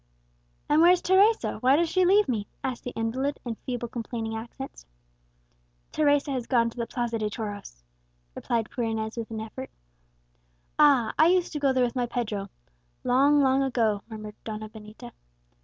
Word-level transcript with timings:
"And 0.67 0.81
where's 0.81 0.99
Teresa? 0.99 1.57
why 1.59 1.75
does 1.75 1.87
she 1.87 2.05
leave 2.05 2.27
me?" 2.27 2.47
asked 2.63 2.83
the 2.83 2.89
invalid, 2.95 3.39
in 3.45 3.53
feeble 3.53 3.87
complaining 3.87 4.35
accents. 4.35 4.87
"Teresa 5.91 6.31
has 6.31 6.47
gone 6.47 6.71
to 6.71 6.77
the 6.77 6.87
Plaza 6.87 7.19
de 7.19 7.29
Toros," 7.29 7.83
replied 8.33 8.71
poor 8.71 8.83
Inez 8.83 9.15
with 9.15 9.29
an 9.29 9.39
effort. 9.41 9.69
"Ah! 10.79 11.13
I 11.19 11.27
used 11.27 11.53
to 11.53 11.59
go 11.59 11.71
there 11.71 11.83
with 11.85 11.95
my 11.95 12.07
Pedro 12.07 12.49
long, 13.03 13.43
long 13.43 13.61
ago," 13.61 14.01
murmured 14.09 14.33
Donna 14.43 14.69
Benita. 14.69 15.11